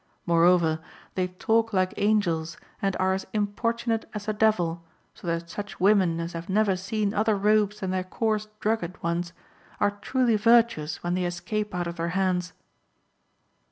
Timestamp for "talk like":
1.27-1.93